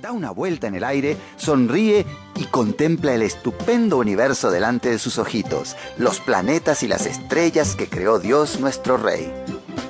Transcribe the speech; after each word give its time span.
da 0.00 0.12
una 0.12 0.30
vuelta 0.30 0.68
en 0.68 0.76
el 0.76 0.84
aire, 0.84 1.16
sonríe 1.36 2.06
y 2.36 2.44
contempla 2.44 3.14
el 3.14 3.22
estupendo 3.22 3.98
universo 3.98 4.50
delante 4.50 4.90
de 4.90 4.98
sus 4.98 5.18
ojitos, 5.18 5.76
los 5.96 6.20
planetas 6.20 6.82
y 6.82 6.88
las 6.88 7.06
estrellas 7.06 7.74
que 7.74 7.88
creó 7.88 8.18
Dios 8.18 8.60
nuestro 8.60 8.96
Rey. 8.96 9.32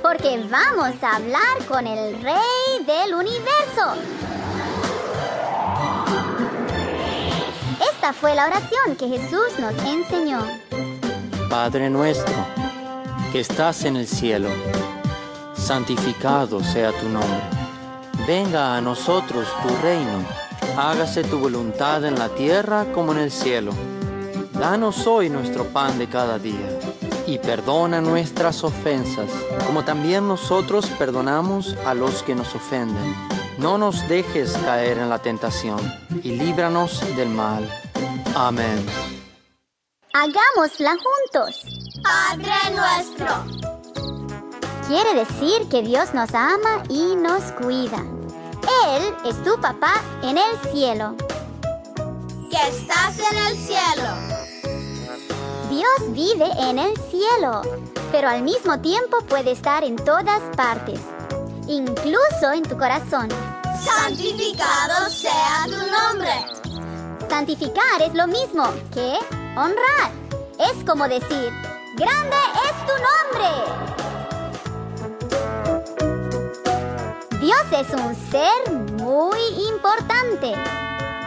Porque 0.03 0.43
vamos 0.51 0.95
a 1.03 1.17
hablar 1.17 1.59
con 1.69 1.87
el 1.87 2.23
Rey 2.23 2.85
del 2.87 3.15
universo. 3.15 3.95
Esta 7.93 8.13
fue 8.13 8.35
la 8.35 8.47
oración 8.47 8.97
que 8.99 9.09
Jesús 9.09 9.59
nos 9.59 9.75
enseñó. 9.85 10.43
Padre 11.51 11.91
nuestro, 11.91 12.35
que 13.33 13.41
estás 13.41 13.85
en 13.85 13.97
el 13.97 14.07
cielo, 14.07 14.49
santificado 15.55 16.63
sea 16.63 16.93
tu 16.93 17.09
nombre. 17.09 17.58
Venga 18.29 18.77
a 18.77 18.83
nosotros 18.83 19.49
tu 19.63 19.75
reino. 19.77 20.23
Hágase 20.77 21.25
tu 21.25 21.39
voluntad 21.39 22.05
en 22.05 22.19
la 22.19 22.29
tierra 22.29 22.85
como 22.93 23.13
en 23.13 23.21
el 23.21 23.31
cielo. 23.31 23.73
Danos 24.53 25.07
hoy 25.07 25.31
nuestro 25.31 25.65
pan 25.65 25.99
de 25.99 26.11
cada 26.11 26.39
día. 26.39 26.79
Y 27.27 27.39
perdona 27.39 28.03
nuestras 28.03 28.63
ofensas, 28.65 29.31
como 29.67 29.83
también 29.83 30.29
nosotros 30.29 30.85
perdonamos 30.99 31.75
a 31.87 31.95
los 31.95 32.23
que 32.23 32.35
nos 32.35 32.55
ofenden. 32.55 33.17
No 33.57 33.79
nos 33.79 34.07
dejes 34.11 34.53
caer 34.59 34.99
en 34.99 35.09
la 35.09 35.21
tentación, 35.21 35.81
y 36.23 36.33
líbranos 36.33 37.01
del 37.17 37.31
mal. 37.31 37.67
Amén. 38.37 38.85
Hagámosla 40.13 40.97
juntos. 40.99 41.65
Padre 42.03 42.77
nuestro. 42.77 43.69
Quiere 44.87 45.15
decir 45.15 45.67
que 45.71 45.81
Dios 45.81 46.13
nos 46.13 46.35
ama 46.35 46.83
y 46.91 47.17
nos 47.17 47.53
cuida. 47.53 48.18
Él 48.87 49.15
es 49.25 49.43
tu 49.43 49.61
papá 49.61 50.03
en 50.23 50.39
el 50.39 50.59
cielo. 50.73 51.15
Que 52.51 52.69
estás 52.69 53.19
en 53.19 53.37
el 53.47 53.57
cielo. 53.57 54.39
Dios 55.71 56.13
vive 56.13 56.49
en 56.59 56.79
el 56.79 56.97
cielo, 57.11 57.63
pero 58.13 58.29
al 58.29 58.43
mismo 58.43 58.81
tiempo 58.81 59.19
puede 59.29 59.53
estar 59.53 59.85
en 59.85 59.97
todas 59.97 60.41
partes, 60.57 61.01
incluso 61.67 62.53
en 62.55 62.63
tu 62.63 62.79
corazón. 62.79 63.29
Santificado 63.85 65.11
sea 65.11 65.65
tu 65.67 65.77
nombre. 65.77 66.33
Santificar 67.29 68.01
es 68.01 68.15
lo 68.15 68.27
mismo 68.27 68.65
que 68.93 69.19
honrar. 69.57 70.11
Es 70.59 70.85
como 70.85 71.07
decir, 71.07 71.53
grande 71.97 72.37
es 72.65 72.87
tu 72.87 73.88
es 77.81 77.91
un 77.91 78.15
ser 78.33 78.73
muy 79.01 79.39
importante. 79.71 80.53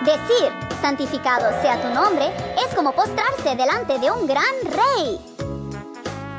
Decir, 0.03 0.51
santificado 0.81 1.49
sea 1.61 1.81
tu 1.81 1.87
nombre, 1.93 2.27
es 2.57 2.75
como 2.75 2.91
postrarse 2.91 3.55
delante 3.55 3.97
de 3.99 4.11
un 4.11 4.27
gran 4.27 4.53
rey. 4.65 5.19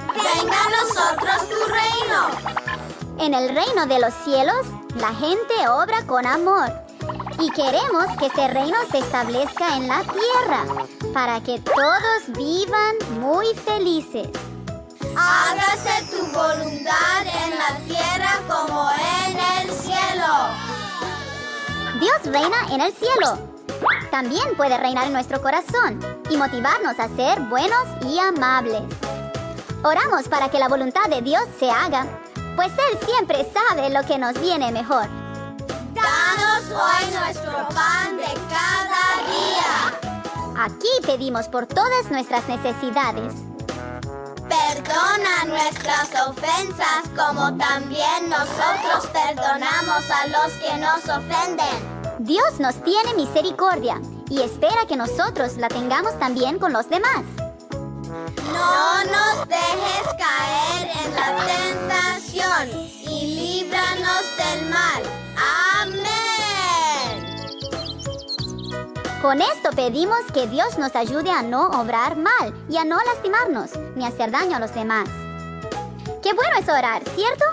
Venga 0.08 0.56
a 0.64 0.70
nosotros 0.82 1.48
tu 1.48 1.56
reino. 1.72 3.16
En 3.18 3.32
el 3.32 3.54
reino 3.54 3.86
de 3.86 4.00
los 4.00 4.12
cielos, 4.24 4.66
la 4.96 5.14
gente 5.14 5.68
obra 5.68 6.04
con 6.06 6.26
amor. 6.26 6.70
Y 7.38 7.50
queremos 7.52 8.04
que 8.18 8.26
ese 8.26 8.48
reino 8.48 8.76
se 8.90 8.98
establezca 8.98 9.76
en 9.76 9.88
la 9.88 10.02
tierra, 10.02 10.86
para 11.14 11.40
que 11.40 11.58
todos 11.58 12.36
vivan 12.36 12.96
muy 13.18 13.46
felices. 13.54 14.28
Hágase 15.16 16.04
tu 16.10 16.26
voluntad 16.32 17.22
en 17.22 17.58
la 17.58 17.76
tierra 17.86 18.40
como 18.46 18.90
cielo. 18.90 19.11
Dios 22.02 22.34
reina 22.34 22.56
en 22.72 22.80
el 22.80 22.92
cielo. 22.92 23.38
También 24.10 24.56
puede 24.56 24.76
reinar 24.76 25.06
en 25.06 25.12
nuestro 25.12 25.40
corazón 25.40 26.00
y 26.30 26.36
motivarnos 26.36 26.98
a 26.98 27.06
ser 27.14 27.38
buenos 27.42 27.86
y 28.04 28.18
amables. 28.18 28.82
Oramos 29.84 30.26
para 30.26 30.48
que 30.50 30.58
la 30.58 30.66
voluntad 30.66 31.04
de 31.08 31.22
Dios 31.22 31.44
se 31.60 31.70
haga, 31.70 32.04
pues 32.56 32.72
Él 32.72 32.98
siempre 33.06 33.46
sabe 33.54 33.88
lo 33.90 34.04
que 34.04 34.18
nos 34.18 34.34
viene 34.40 34.72
mejor. 34.72 35.06
Danos 35.94 36.64
hoy 36.70 37.14
nuestro 37.20 37.68
pan 37.68 38.16
de 38.16 38.34
cada 38.50 39.04
día. 39.30 40.64
Aquí 40.64 41.06
pedimos 41.06 41.46
por 41.46 41.68
todas 41.68 42.10
nuestras 42.10 42.48
necesidades. 42.48 43.32
Perdona 44.48 45.44
nuestras 45.46 46.10
ofensas 46.26 47.04
como 47.16 47.56
también 47.56 48.28
nosotros 48.28 49.06
perdonamos 49.12 50.10
a 50.10 50.26
los 50.26 50.52
que 50.54 50.76
nos 50.78 51.04
ofenden. 51.04 51.91
Dios 52.18 52.60
nos 52.60 52.74
tiene 52.82 53.14
misericordia 53.14 54.00
y 54.28 54.40
espera 54.42 54.86
que 54.86 54.96
nosotros 54.96 55.56
la 55.56 55.68
tengamos 55.68 56.18
también 56.18 56.58
con 56.58 56.72
los 56.72 56.88
demás. 56.88 57.22
No 58.52 59.04
nos 59.04 59.48
dejes 59.48 60.06
caer 60.18 60.90
en 61.04 61.14
la 61.14 61.36
tentación 61.46 62.68
y 63.10 63.62
líbranos 63.62 64.36
del 64.36 64.68
mal. 64.68 65.02
Amén. 65.80 66.02
Con 69.20 69.40
esto 69.40 69.70
pedimos 69.74 70.20
que 70.34 70.46
Dios 70.46 70.78
nos 70.78 70.94
ayude 70.96 71.30
a 71.30 71.42
no 71.42 71.68
obrar 71.68 72.16
mal 72.16 72.54
y 72.68 72.76
a 72.76 72.84
no 72.84 72.98
lastimarnos 73.04 73.70
ni 73.96 74.04
hacer 74.04 74.30
daño 74.30 74.56
a 74.56 74.60
los 74.60 74.74
demás. 74.74 75.08
Qué 76.22 76.32
bueno 76.34 76.56
es 76.58 76.68
orar, 76.68 77.02
¿cierto? 77.14 77.44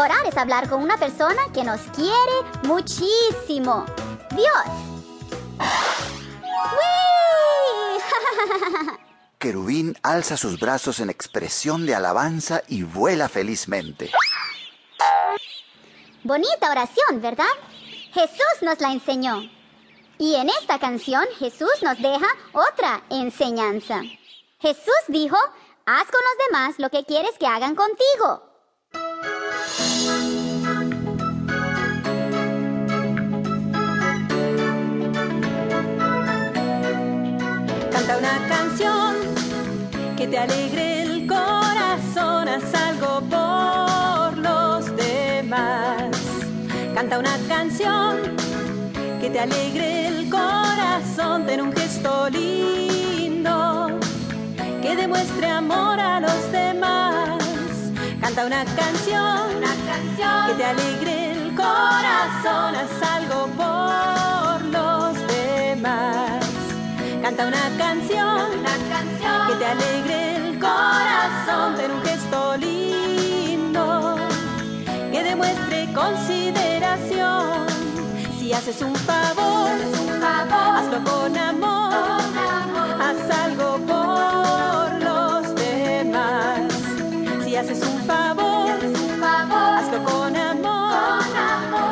Orar 0.00 0.24
es 0.24 0.36
hablar 0.38 0.66
con 0.66 0.82
una 0.82 0.96
persona 0.96 1.42
que 1.52 1.62
nos 1.62 1.82
quiere 1.94 2.14
muchísimo. 2.62 3.84
Dios. 4.30 4.48
Querubín 9.38 9.94
alza 10.02 10.38
sus 10.38 10.58
brazos 10.58 11.00
en 11.00 11.10
expresión 11.10 11.84
de 11.84 11.94
alabanza 11.94 12.62
y 12.66 12.82
vuela 12.82 13.28
felizmente. 13.28 14.10
Bonita 16.24 16.70
oración, 16.70 17.20
¿verdad? 17.20 17.44
Jesús 18.14 18.62
nos 18.62 18.80
la 18.80 18.92
enseñó. 18.92 19.50
Y 20.16 20.36
en 20.36 20.48
esta 20.48 20.78
canción 20.78 21.26
Jesús 21.38 21.82
nos 21.82 21.98
deja 21.98 22.26
otra 22.54 23.02
enseñanza. 23.10 24.00
Jesús 24.60 25.02
dijo, 25.08 25.36
haz 25.84 26.04
con 26.04 26.22
los 26.22 26.46
demás 26.46 26.78
lo 26.78 26.88
que 26.88 27.04
quieres 27.04 27.32
que 27.38 27.46
hagan 27.46 27.74
contigo. 27.74 28.49
Que 40.20 40.26
te 40.26 40.36
alegre 40.36 41.02
el 41.04 41.26
corazón, 41.26 42.46
haz 42.46 42.74
algo 42.74 43.22
por 43.30 44.36
los 44.36 44.94
demás. 44.94 46.10
Canta 46.94 47.18
una 47.18 47.38
canción 47.48 48.18
que 49.18 49.30
te 49.30 49.40
alegre 49.40 50.08
el 50.08 50.28
corazón, 50.28 51.46
ten 51.46 51.62
un 51.62 51.72
gesto 51.72 52.28
lindo 52.28 53.98
que 54.82 54.94
demuestre 54.94 55.46
amor 55.46 55.98
a 55.98 56.20
los 56.20 56.52
demás. 56.52 57.42
Canta 58.20 58.44
una 58.44 58.66
canción, 58.76 59.56
Una 59.56 59.74
canción 59.90 60.46
que 60.48 60.54
te 60.58 60.64
alegre 60.66 61.32
el 61.32 61.54
corazón, 61.54 62.74
haz 62.76 62.94
algo 63.16 63.46
por 63.56 64.66
los 64.66 65.14
demás. 65.28 66.39
Canta 67.30 67.46
una 67.46 67.70
canción 67.78 68.58
una 68.58 68.76
canción 68.88 69.46
que 69.46 69.54
te 69.54 69.64
alegre 69.64 70.34
el 70.34 70.58
corazón, 70.58 71.76
ten 71.76 71.92
un 71.92 72.02
gesto 72.02 72.56
lindo 72.56 74.16
que 75.12 75.22
demuestre 75.22 75.88
consideración. 75.94 77.68
Si 78.36 78.52
haces 78.52 78.82
un 78.82 78.96
favor, 78.96 79.70
un 79.70 80.20
favor. 80.20 80.76
hazlo 80.76 81.04
con 81.04 81.38
amor, 81.38 82.20
haz 83.00 83.38
algo 83.44 83.78
por 83.86 84.92
los 85.00 85.54
demás. 85.54 86.62
Si 87.44 87.54
haces 87.54 87.80
un 87.80 88.00
favor, 88.08 88.74
un 88.82 89.20
favor. 89.20 89.78
hazlo 89.78 90.02
con 90.02 90.36
amor, 90.36 91.22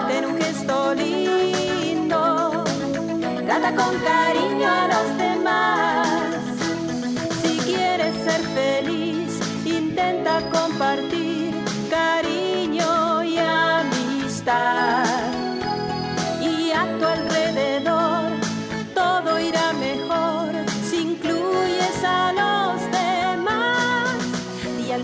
ten 0.09 0.25
un 0.25 0.37
gesto 0.37 0.95
lindo, 0.95 2.65
trata 3.47 3.73
con 3.77 3.97
cariño 4.01 4.89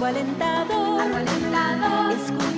alentador, 0.07 1.01
algo 1.01 1.17
alentador. 1.17 2.13
Escucha 2.13 2.54